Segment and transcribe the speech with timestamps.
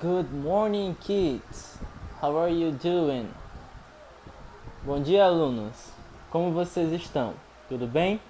[0.00, 1.76] Good morning, kids.
[2.22, 3.28] How are you doing?
[4.84, 5.90] Bom dia, alunos.
[6.30, 7.34] Como vocês estão?
[7.68, 8.20] Tudo bem?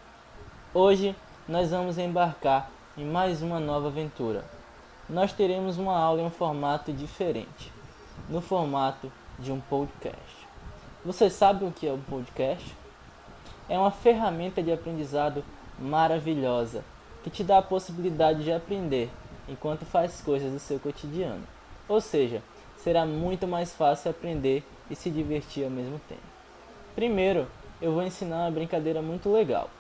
[0.73, 1.15] Hoje
[1.47, 4.47] nós vamos embarcar em mais uma nova aventura.
[5.11, 7.71] Nós teremos uma aula em um formato diferente,
[8.31, 10.49] no formato de um podcast.
[11.05, 12.75] Você sabe o que é um podcast?
[13.69, 15.45] É uma ferramenta de aprendizado
[15.79, 16.83] maravilhosa
[17.23, 19.11] que te dá a possibilidade de aprender
[19.47, 21.58] enquanto faz coisas do seu cotidiano.
[21.89, 22.43] Ou seja,
[22.77, 26.21] será muito mais fácil aprender e se divertir ao mesmo tempo.
[26.95, 27.47] Primeiro,
[27.81, 29.71] eu vou ensinar uma brincadeira muito legal.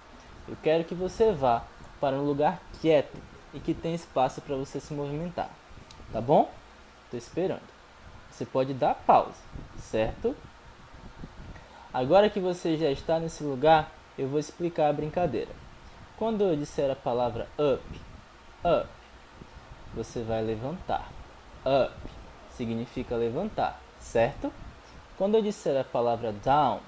[0.48, 1.64] Eu quero que você vá
[2.00, 3.16] para um lugar quieto
[3.52, 5.50] e que tenha espaço para você se movimentar.
[6.12, 6.50] Tá bom?
[7.04, 7.68] Estou esperando.
[8.30, 9.40] Você pode dar pausa,
[9.78, 10.34] certo?
[11.92, 15.50] Agora que você já está nesse lugar, eu vou explicar a brincadeira.
[16.16, 18.00] Quando eu disser a palavra up,
[18.64, 18.88] up,
[19.94, 21.17] você vai levantar
[21.64, 21.94] up
[22.56, 24.52] significa levantar, certo?
[25.16, 26.80] Quando eu disser a palavra down,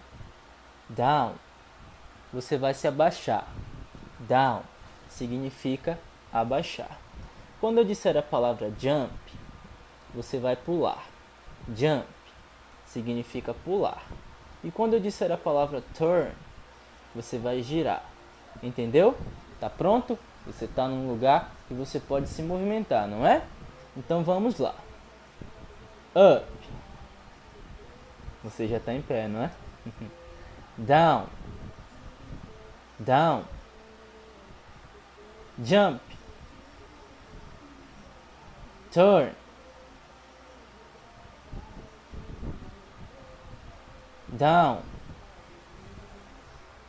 [0.89, 1.35] down,
[2.33, 3.47] você vai se abaixar.
[4.21, 4.63] Down
[5.09, 5.99] significa
[6.33, 6.99] abaixar.
[7.61, 9.13] Quando eu disser a palavra jump,
[10.15, 11.05] você vai pular.
[11.77, 12.07] Jump
[12.87, 14.03] significa pular.
[14.63, 16.31] E quando eu disser a palavra turn,
[17.15, 18.05] você vai girar.
[18.63, 19.17] Entendeu?
[19.59, 20.19] Tá pronto?
[20.47, 23.43] Você está num lugar que você pode se movimentar, não é?
[24.01, 24.75] Então vamos lá.
[26.15, 26.47] Up.
[28.43, 29.51] Você já está em pé, não é?
[30.79, 31.27] Down.
[32.99, 33.45] Down.
[35.63, 36.01] Jump.
[38.91, 39.33] Turn.
[44.29, 44.81] Down.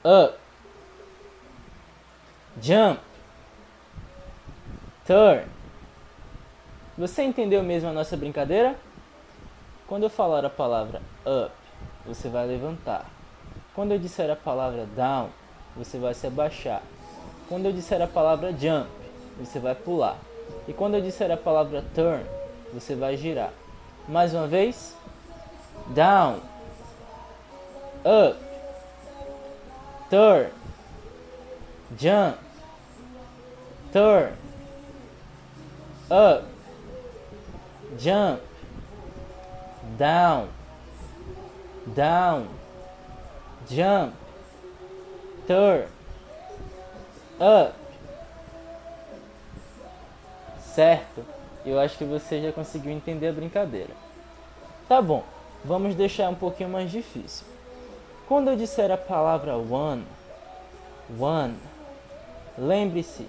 [0.05, 0.39] Up.
[2.61, 3.01] Jump.
[5.05, 5.60] Turn.
[6.97, 8.75] Você entendeu mesmo a nossa brincadeira?
[9.87, 11.53] Quando eu falar a palavra up,
[12.05, 13.05] você vai levantar.
[13.73, 15.29] Quando eu disser a palavra down,
[15.75, 16.81] você vai se abaixar.
[17.47, 18.89] Quando eu disser a palavra jump,
[19.39, 20.17] você vai pular.
[20.67, 22.25] E quando eu disser a palavra turn,
[22.73, 23.51] você vai girar.
[24.07, 24.95] Mais uma vez.
[25.87, 26.39] Down.
[28.03, 28.37] Up.
[30.09, 30.49] Turn.
[31.97, 32.37] Jump.
[33.93, 34.33] Turn.
[36.09, 36.50] Up
[37.97, 38.41] jump,
[39.97, 40.47] down,
[41.95, 42.47] down,
[43.69, 44.13] jump,
[45.47, 45.87] turn,
[47.39, 47.73] up.
[50.73, 51.25] Certo?
[51.65, 53.93] Eu acho que você já conseguiu entender a brincadeira.
[54.87, 55.23] Tá bom,
[55.63, 57.45] vamos deixar um pouquinho mais difícil.
[58.27, 60.05] Quando eu disser a palavra one,
[61.19, 61.57] one,
[62.57, 63.27] lembre-se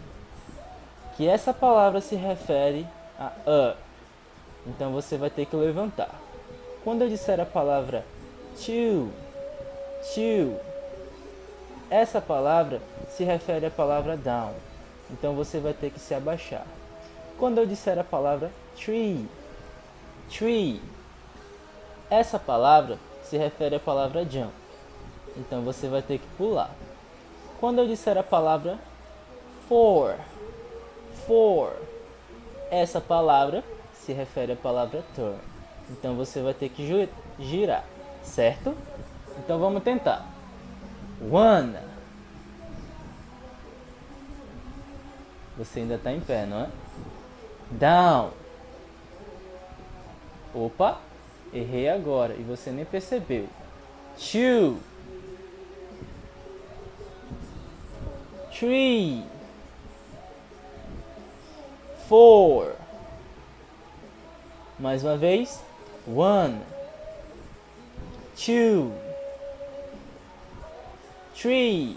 [1.17, 2.87] que essa palavra se refere
[3.19, 3.75] a a
[4.67, 6.15] então você vai ter que levantar.
[6.85, 8.05] Quando eu disser a palavra
[8.57, 9.11] two,
[10.15, 10.57] two,
[11.91, 14.55] essa palavra se refere à palavra down.
[15.11, 16.67] Então você vai ter que se abaixar.
[17.39, 19.29] Quando eu disser a palavra tree,
[20.31, 20.81] tree,
[22.09, 24.53] essa palavra se refere à palavra jump.
[25.37, 26.71] Então você vai ter que pular.
[27.61, 28.79] Quando eu disser a palavra
[29.69, 30.15] four,
[31.27, 31.73] four,
[32.71, 33.63] essa palavra
[34.05, 35.39] se refere à palavra turn.
[35.91, 37.09] Então você vai ter que
[37.39, 37.85] girar,
[38.23, 38.75] certo?
[39.39, 40.27] Então vamos tentar.
[41.31, 41.77] One.
[45.57, 46.71] Você ainda está em pé, não é?
[47.71, 48.31] Down.
[50.55, 51.01] Opa,
[51.53, 53.49] errei agora e você nem percebeu.
[54.17, 54.79] Two.
[58.51, 59.25] Three.
[62.09, 62.82] Four.
[64.83, 65.61] Mais uma vez.
[66.05, 66.61] One.
[68.35, 68.93] Two.
[71.37, 71.97] Three.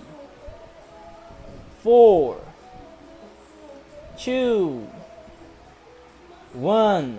[1.81, 2.37] Four.
[4.19, 4.87] Two.
[6.53, 7.17] One.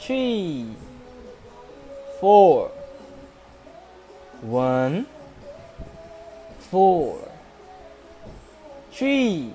[0.00, 0.74] Three.
[2.20, 2.72] Four.
[4.42, 5.06] One.
[6.58, 7.28] Four.
[8.90, 9.52] Three.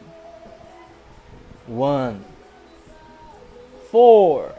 [1.68, 2.31] One
[3.92, 4.50] for.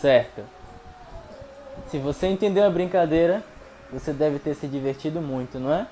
[0.00, 0.42] Certo.
[1.88, 3.44] Se você entendeu a brincadeira,
[3.92, 5.86] você deve ter se divertido muito, não é?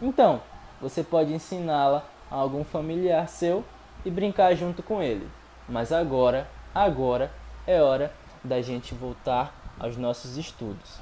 [0.00, 0.40] Então,
[0.80, 3.64] você pode ensiná-la a algum familiar seu
[4.04, 5.28] e brincar junto com ele.
[5.68, 7.30] Mas agora, agora
[7.66, 8.12] é hora
[8.42, 11.00] da gente voltar aos nossos estudos.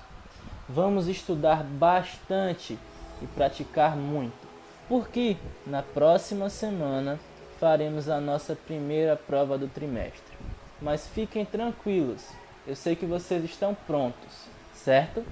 [0.69, 2.79] Vamos estudar bastante
[3.23, 4.49] e praticar muito,
[4.89, 5.37] porque
[5.67, 7.21] na próxima semana
[7.59, 10.37] faremos a nossa primeira prova do trimestre.
[10.81, 12.29] mas fiquem tranquilos.
[12.67, 15.25] Eu sei que vocês estão prontos, certo?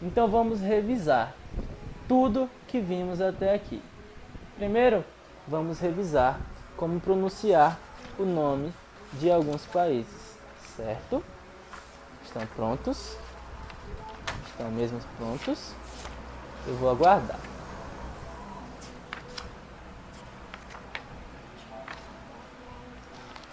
[0.00, 1.34] Então vamos revisar
[2.06, 3.82] tudo que vimos até aqui.
[4.56, 5.04] Primeiro,
[5.48, 6.38] vamos revisar
[6.76, 7.78] como pronunciar
[8.18, 8.72] o nome
[9.14, 10.38] de alguns países,
[10.76, 11.22] certo?
[12.24, 13.16] Estão prontos?
[14.46, 15.72] Estão mesmo prontos?
[16.66, 17.51] Eu vou aguardar.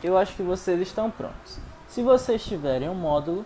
[0.04, 1.60] Eu acho que vocês estão prontos.
[1.90, 3.46] Se vocês tiverem um módulo,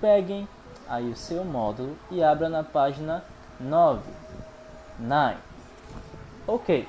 [0.00, 0.48] peguem
[0.88, 3.24] aí o seu módulo e abra na página
[3.58, 4.00] 9.
[4.98, 5.36] 9.
[6.46, 6.88] Ok.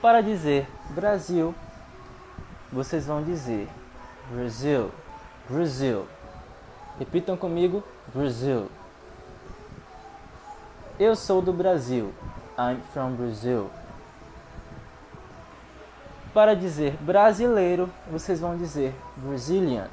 [0.00, 1.54] Para dizer Brasil,
[2.70, 3.68] vocês vão dizer
[4.30, 4.92] Brasil,
[5.48, 6.06] Brasil.
[6.98, 7.82] Repitam comigo,
[8.14, 8.68] Brasil.
[10.98, 12.14] Eu sou do Brasil.
[12.58, 13.70] I'm from Brazil.
[16.36, 19.88] Para dizer brasileiro, vocês vão dizer Brazilian.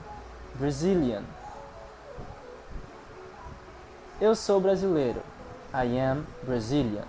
[0.56, 1.24] Brazilian.
[4.20, 5.22] Eu sou brasileiro.
[5.74, 7.06] I am Brazilian.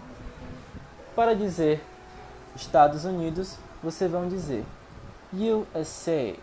[1.16, 1.82] Para dizer
[2.54, 4.64] Estados Unidos, vocês vão dizer
[5.32, 6.36] USA.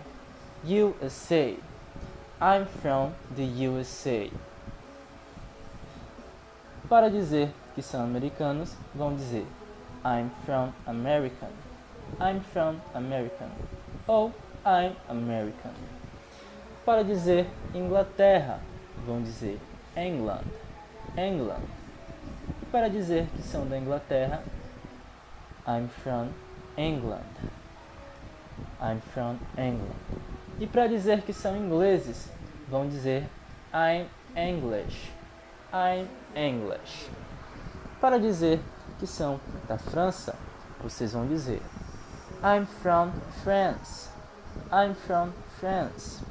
[0.66, 1.56] USA.
[2.42, 4.30] I'm from the USA.
[6.90, 9.48] Para dizer que são americanos, vão dizer
[10.04, 11.71] I'm from American.
[12.20, 13.50] I'm from American.
[14.08, 14.32] Ou
[14.66, 15.72] I'm American.
[16.86, 18.60] Para dizer Inglaterra,
[19.06, 19.60] vão dizer
[19.96, 20.46] England.
[21.18, 21.64] England.
[22.72, 24.44] Para dizer que são da Inglaterra,
[25.68, 26.30] I'm from
[26.78, 27.52] England.
[28.82, 29.96] I'm from England.
[30.60, 32.32] E para dizer que são ingleses,
[32.68, 33.28] vão dizer
[33.74, 35.12] I'm English.
[35.74, 37.10] I'm English.
[38.00, 38.60] Para dizer
[39.00, 40.36] que são da França,
[40.82, 41.62] vocês vão dizer
[42.44, 44.10] I'm from France.
[44.72, 46.24] I'm from France.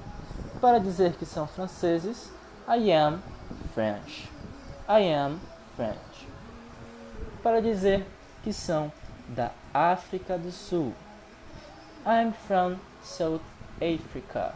[0.60, 2.32] Para dizer que são franceses,
[2.66, 3.22] I am
[3.74, 4.28] French.
[4.88, 5.40] I am
[5.76, 6.26] French.
[7.44, 8.04] Para dizer
[8.42, 8.90] que são
[9.28, 10.92] da África do Sul,
[12.04, 13.42] I'm from South
[13.80, 14.52] Africa.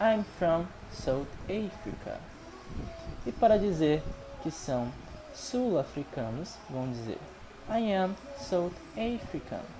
[0.00, 2.18] I'm from South Africa.
[3.26, 4.02] E para dizer
[4.42, 4.90] que são
[5.34, 7.18] sul-africanos, vão dizer
[7.68, 9.77] I am South African.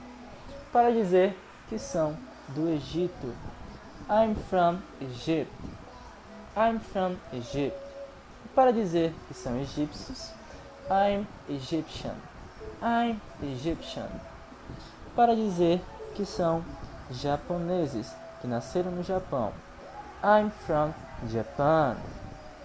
[0.73, 1.37] Para dizer
[1.69, 2.17] que são
[2.49, 3.35] do Egito,
[4.11, 5.51] I'm from Egypt.
[6.57, 7.79] I'm from Egypt.
[8.45, 10.31] E para dizer que são egípcios,
[10.91, 12.15] I'm Egyptian.
[12.83, 14.09] I'm Egyptian.
[15.17, 15.81] Para dizer
[16.15, 16.65] que são
[17.11, 19.53] japoneses que nasceram no Japão,
[20.23, 20.93] I'm from
[21.31, 21.97] Japan.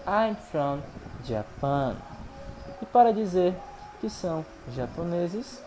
[0.06, 0.82] I'm from
[1.24, 1.96] Japan.
[2.82, 3.56] E para dizer
[4.02, 4.46] que são
[4.76, 5.64] japoneses,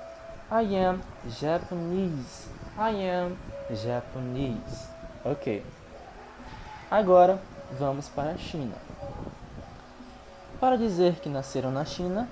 [0.48, 2.48] I am Japanese.
[2.78, 3.36] I am
[3.68, 4.88] Japanese.
[5.24, 5.64] Ok.
[6.88, 7.40] Agora
[7.76, 8.76] vamos para a China.
[10.60, 12.28] Para dizer que nasceram na China,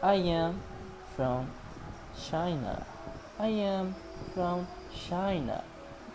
[0.00, 0.54] I am
[1.16, 1.46] from
[2.14, 2.86] China.
[3.40, 3.92] I am
[4.32, 5.64] from China.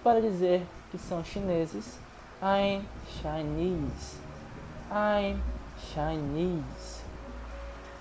[0.02, 2.00] Para dizer que são chineses,
[2.42, 2.86] I'm
[3.22, 4.22] Chinese.
[4.90, 5.42] I'm
[5.94, 7.02] Chinese.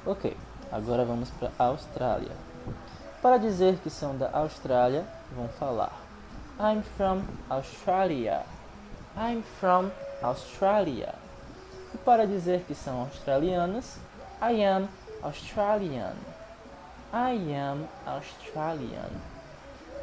[0.06, 0.37] Ok,
[0.70, 2.50] agora vamos para a Austrália.
[3.22, 5.05] Para dizer que são da Austrália,
[5.37, 5.93] vão falar
[6.58, 8.44] I'm from Australia.
[9.17, 9.90] I'm from
[10.23, 11.14] Australia.
[11.95, 13.99] E para dizer que são australianas,
[14.42, 14.88] I am
[15.23, 16.14] Australian.
[17.12, 19.11] I am Australian.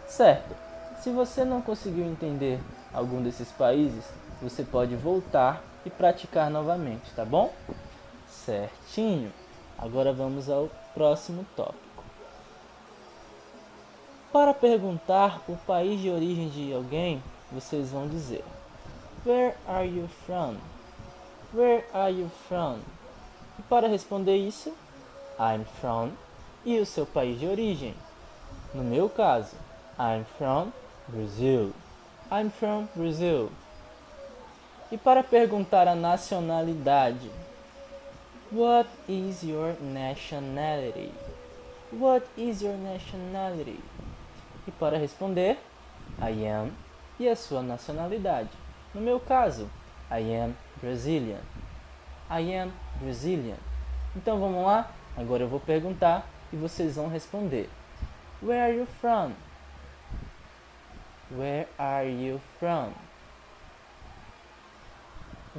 [0.08, 0.56] Certo.
[1.00, 2.60] Se você não conseguiu entender
[2.94, 4.06] algum desses países,
[4.42, 7.54] você pode voltar e praticar novamente, tá bom?
[8.28, 9.32] Certinho.
[9.78, 11.87] Agora vamos ao próximo tópico.
[14.38, 18.44] Para perguntar o país de origem de alguém, vocês vão dizer:
[19.26, 20.58] Where are you from?
[21.52, 22.78] Where are you from?
[23.58, 24.72] E para responder isso,
[25.40, 26.12] I'm from
[26.64, 27.96] e o seu país de origem.
[28.76, 29.56] No meu caso,
[29.98, 30.72] I'm from
[31.08, 31.74] Brazil.
[32.32, 33.50] I'm from Brazil.
[34.92, 37.32] E para perguntar a nacionalidade,
[38.52, 41.12] What is your nationality?
[41.92, 43.80] What is your nationality?
[44.68, 45.58] E para responder,
[46.20, 46.72] I am
[47.20, 48.50] e a sua nacionalidade.
[48.94, 49.70] No meu caso,
[50.12, 51.42] I am Brazilian.
[52.30, 52.72] I am
[53.02, 53.58] Brazilian.
[54.16, 54.92] Então vamos lá?
[55.16, 57.70] Agora eu vou perguntar e vocês vão responder.
[58.42, 59.34] Where are you from?
[61.32, 62.94] Where are you from?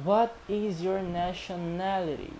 [0.03, 2.33] What is your nationality?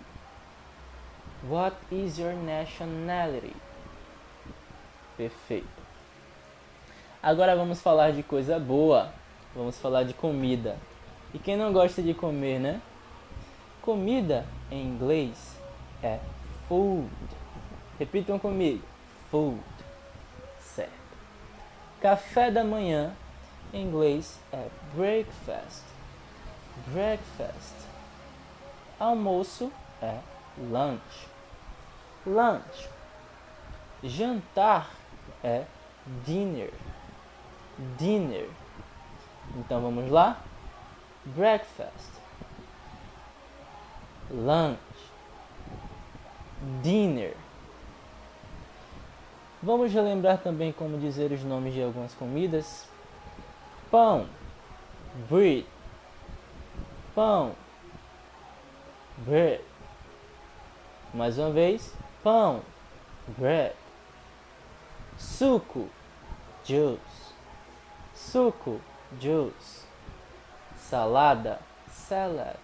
[1.47, 3.55] What is your nationality?
[5.17, 5.88] Perfeito.
[7.21, 9.11] Agora vamos falar de coisa boa.
[9.53, 10.77] Vamos falar de comida.
[11.33, 12.81] E quem não gosta de comer, né?
[13.81, 15.59] Comida em inglês
[16.01, 16.19] é
[16.69, 17.09] food.
[17.99, 18.81] Repitam comigo:
[19.29, 19.59] food.
[20.61, 20.91] Certo.
[21.99, 23.13] Café da manhã
[23.73, 25.83] em inglês é breakfast.
[26.87, 27.75] Breakfast.
[28.97, 29.69] Almoço
[30.01, 30.19] é
[30.57, 31.27] lunch.
[32.25, 32.89] Lunch.
[34.01, 34.89] Jantar
[35.43, 35.65] é
[36.25, 36.71] dinner.
[37.97, 38.49] Dinner.
[39.55, 40.41] Então vamos lá?
[41.25, 42.11] Breakfast.
[44.29, 44.79] Lunch.
[46.83, 47.35] Dinner.
[49.61, 52.87] Vamos relembrar também como dizer os nomes de algumas comidas.
[53.91, 54.27] Pão.
[55.29, 55.65] Bread.
[57.15, 57.53] Pão.
[59.17, 59.61] Bread.
[61.13, 61.93] Mais uma vez.
[62.23, 62.61] Pão.
[63.37, 63.73] Bread.
[65.17, 65.89] Suco.
[66.63, 67.28] Juice.
[68.19, 68.79] Suco.
[69.19, 69.85] Juice.
[70.77, 71.59] Salada.
[71.89, 72.57] Salad.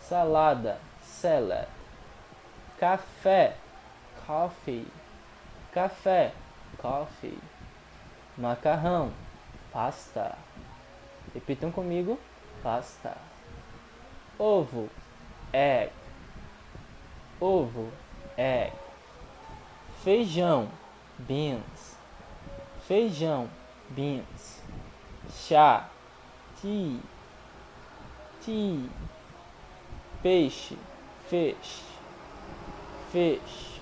[0.00, 0.78] Salada.
[1.02, 1.68] Salad.
[2.80, 3.54] Café.
[4.26, 4.86] Coffee
[5.74, 6.32] café,
[6.78, 7.36] coffee,
[8.38, 9.12] macarrão,
[9.72, 10.38] pasta.
[11.34, 12.16] Repitam comigo,
[12.62, 13.16] pasta.
[14.38, 14.88] Ovo,
[15.52, 15.90] egg.
[17.40, 17.90] Ovo,
[18.38, 18.72] egg.
[20.04, 20.68] Feijão,
[21.18, 21.96] beans.
[22.86, 23.50] Feijão,
[23.90, 24.62] beans.
[25.30, 25.88] Chá,
[26.60, 27.00] tea.
[28.44, 28.88] Tea.
[30.22, 30.76] Peixe,
[31.28, 31.82] fish.
[33.10, 33.80] Fish.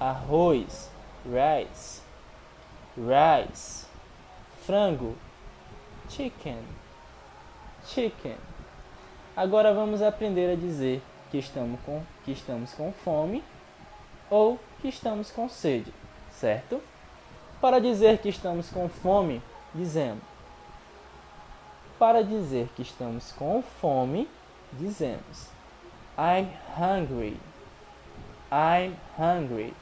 [0.00, 0.90] Arroz,
[1.26, 2.00] rice,
[2.96, 3.86] rice,
[4.64, 5.14] frango,
[6.08, 6.58] chicken,
[7.84, 8.36] chicken.
[9.36, 13.44] Agora vamos aprender a dizer que estamos com, que estamos com fome
[14.30, 15.92] ou que estamos com sede,
[16.30, 16.80] certo?
[17.60, 19.42] Para dizer que estamos com fome,
[19.74, 20.22] dizemos.
[21.98, 24.26] Para dizer que estamos com fome,
[24.72, 25.48] dizemos
[26.16, 27.36] I'm hungry.
[28.50, 29.74] I'm hungry.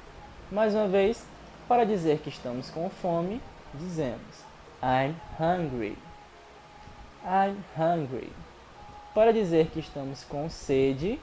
[0.50, 1.24] Mais uma vez,
[1.68, 3.40] para dizer que estamos com fome,
[3.74, 4.44] dizemos
[4.82, 5.96] I'm hungry.
[7.24, 8.32] I'm hungry.
[9.14, 11.20] Para dizer que estamos com sede,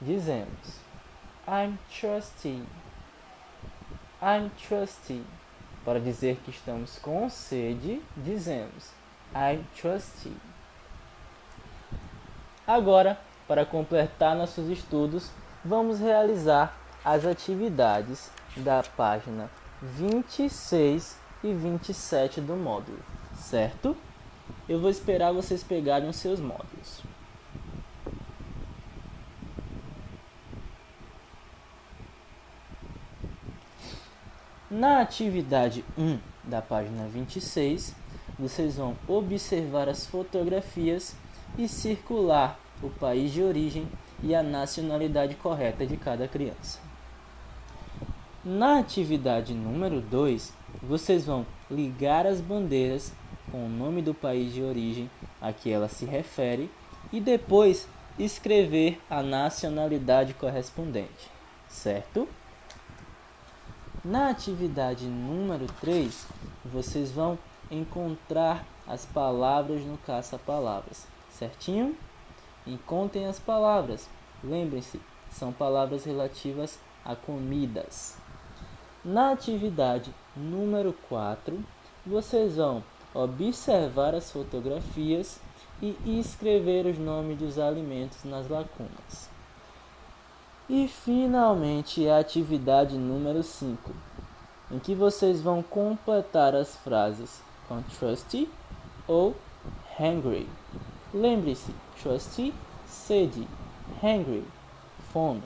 [0.00, 0.80] dizemos
[1.46, 2.62] I'm thirsty.
[4.22, 5.24] I'm thirsty.
[5.88, 8.90] Para dizer que estamos com sede, dizemos
[9.34, 10.36] I'm thirsty.
[12.66, 15.30] Agora, para completar nossos estudos,
[15.64, 19.48] vamos realizar as atividades da página
[19.80, 23.02] 26 e 27 do módulo,
[23.34, 23.96] certo?
[24.68, 27.00] Eu vou esperar vocês pegarem os seus módulos.
[34.78, 37.96] Na atividade 1 da página 26,
[38.38, 41.16] vocês vão observar as fotografias
[41.58, 43.88] e circular o país de origem
[44.22, 46.78] e a nacionalidade correta de cada criança.
[48.44, 53.12] Na atividade número 2, vocês vão ligar as bandeiras
[53.50, 56.70] com o nome do país de origem a que ela se refere
[57.12, 61.28] e depois escrever a nacionalidade correspondente,
[61.66, 62.28] certo?
[64.04, 66.24] Na atividade número 3,
[66.64, 67.36] vocês vão
[67.68, 71.96] encontrar as palavras no caça-palavras, certinho?
[72.64, 74.08] Encontrem as palavras.
[74.42, 75.00] Lembrem-se,
[75.32, 78.16] são palavras relativas a comidas.
[79.04, 81.58] Na atividade número 4,
[82.06, 85.40] vocês vão observar as fotografias
[85.82, 89.37] e escrever os nomes dos alimentos nas lacunas.
[90.68, 93.90] E finalmente a atividade número 5,
[94.70, 98.50] em que vocês vão completar as frases com trusty
[99.06, 99.34] ou
[99.98, 100.46] hungry.
[101.14, 102.52] Lembre-se, trusty,
[102.86, 103.48] sede,
[104.02, 104.44] hungry,
[105.10, 105.42] fome.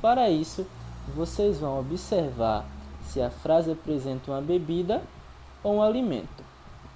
[0.00, 0.64] Para isso,
[1.12, 2.64] vocês vão observar
[3.02, 5.02] se a frase apresenta uma bebida
[5.62, 6.44] ou um alimento,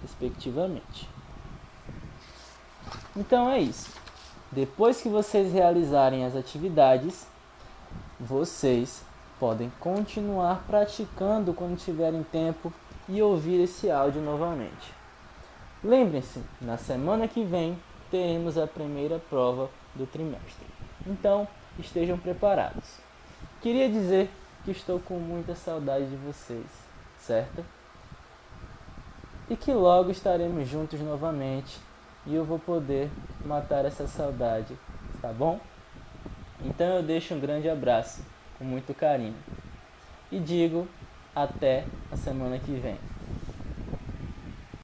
[0.03, 1.09] respectivamente.
[3.17, 3.91] Então é isso.
[4.53, 7.27] Depois que vocês realizarem as atividades,
[8.19, 9.05] vocês
[9.39, 12.73] podem continuar praticando quando tiverem tempo
[13.09, 14.95] e ouvir esse áudio novamente.
[15.85, 17.79] Lembrem-se, na semana que vem
[18.11, 20.67] teremos a primeira prova do trimestre.
[21.07, 21.47] Então,
[21.79, 22.85] estejam preparados.
[23.61, 24.31] Queria dizer
[24.65, 26.67] que estou com muita saudade de vocês,
[27.19, 27.65] certo?
[29.49, 31.79] E que logo estaremos juntos novamente
[32.27, 33.11] e eu vou poder
[33.45, 34.77] matar essa saudade,
[35.21, 35.61] tá bom?
[36.65, 38.23] Então eu deixo um grande abraço
[38.59, 39.37] com muito carinho
[40.31, 40.89] e digo
[41.35, 42.99] até a semana que vem.